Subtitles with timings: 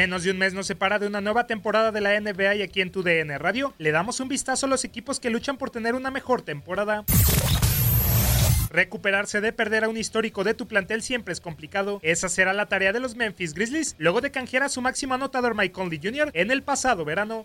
[0.00, 2.80] Menos de un mes nos separa de una nueva temporada de la NBA y aquí
[2.80, 5.94] en tu DN Radio le damos un vistazo a los equipos que luchan por tener
[5.94, 7.04] una mejor temporada.
[8.70, 12.00] Recuperarse de perder a un histórico de tu plantel siempre es complicado.
[12.02, 15.54] Esa será la tarea de los Memphis Grizzlies luego de canjear a su máximo anotador
[15.54, 16.30] Mike Conley Jr.
[16.32, 17.44] en el pasado verano.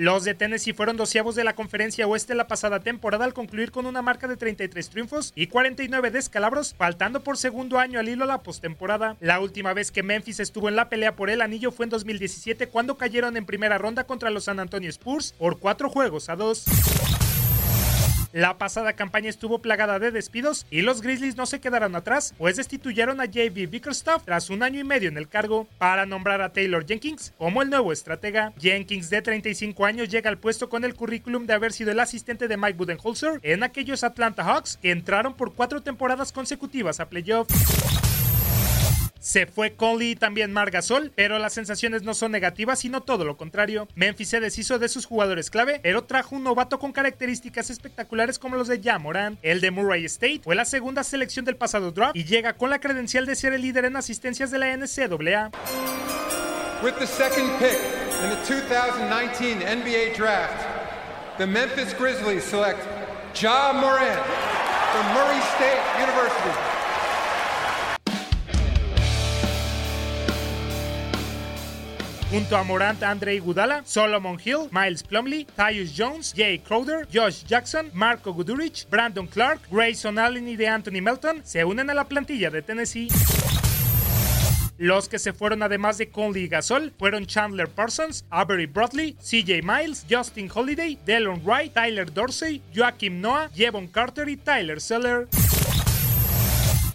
[0.00, 3.84] Los de Tennessee fueron doceavos de la conferencia oeste la pasada temporada al concluir con
[3.84, 8.42] una marca de 33 triunfos y 49 descalabros, faltando por segundo año al hilo la
[8.42, 9.18] postemporada.
[9.20, 12.68] La última vez que Memphis estuvo en la pelea por el anillo fue en 2017
[12.68, 16.64] cuando cayeron en primera ronda contra los San Antonio Spurs por cuatro juegos a dos.
[18.32, 22.56] La pasada campaña estuvo plagada de despidos y los Grizzlies no se quedaron atrás, pues
[22.56, 26.52] destituyeron a JB Bickerstaff tras un año y medio en el cargo para nombrar a
[26.52, 28.52] Taylor Jenkins como el nuevo estratega.
[28.58, 32.46] Jenkins, de 35 años, llega al puesto con el currículum de haber sido el asistente
[32.46, 38.09] de Mike Budenholzer en aquellos Atlanta Hawks que entraron por cuatro temporadas consecutivas a playoffs.
[39.20, 43.36] Se fue Conley y también Margasol, pero las sensaciones no son negativas, sino todo lo
[43.36, 43.86] contrario.
[43.94, 48.56] Memphis se deshizo de sus jugadores clave, pero trajo un novato con características espectaculares como
[48.56, 49.38] los de Jamoran.
[49.42, 52.80] El de Murray State fue la segunda selección del pasado draft y llega con la
[52.80, 55.50] credencial de ser el líder en asistencias de la NCAA.
[56.82, 57.76] With the second pick
[58.24, 60.64] in the 2019 NBA draft,
[61.36, 62.80] the Memphis Grizzlies select
[63.34, 64.24] Ja Morant
[64.92, 66.69] from Murray State University.
[72.30, 77.90] Junto a Morant, Andre Iguodala, Solomon Hill, Miles Plumley, Tyus Jones, Jay Crowder, Josh Jackson,
[77.92, 82.50] Marco Gudurich, Brandon Clark, Grayson Allen y de Anthony Melton se unen a la plantilla
[82.50, 83.08] de Tennessee.
[84.78, 89.62] Los que se fueron además de Conley y Gasol fueron Chandler Parsons, Avery Bradley, CJ
[89.62, 95.28] Miles, Justin Holiday, Delon Wright, Tyler Dorsey, Joachim Noah, Jevon Carter y Tyler Seller.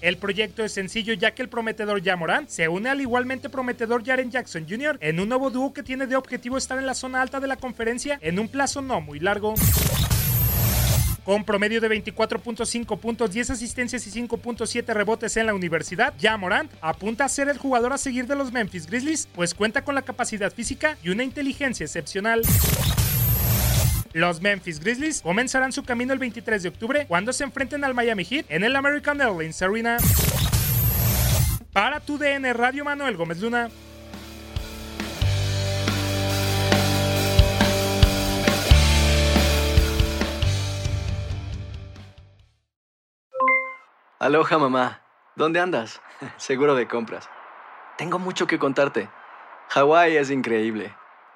[0.00, 4.30] El proyecto es sencillo ya que el prometedor Jamoran se une al igualmente prometedor Jaren
[4.30, 4.96] Jackson Jr.
[5.00, 7.56] en un nuevo dúo que tiene de objetivo estar en la zona alta de la
[7.56, 9.54] conferencia en un plazo no muy largo.
[11.24, 16.38] Con promedio de 24.5 puntos, 10 asistencias y 5.7 rebotes en la universidad, ya
[16.80, 20.02] apunta a ser el jugador a seguir de los Memphis Grizzlies, pues cuenta con la
[20.02, 22.42] capacidad física y una inteligencia excepcional.
[24.12, 28.24] Los Memphis Grizzlies comenzarán su camino el 23 de octubre cuando se enfrenten al Miami
[28.24, 29.98] Heat en el American Airlines Arena.
[31.72, 33.68] Para tu DN Radio Manuel Gómez Luna.
[44.20, 45.02] Aloha mamá,
[45.36, 46.02] ¿dónde andas?
[46.38, 47.28] Seguro de compras.
[47.96, 49.08] Tengo mucho que contarte.
[49.68, 50.92] Hawái es increíble.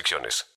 [0.00, 0.46] restricciones.